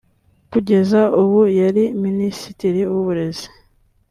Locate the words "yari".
1.59-1.83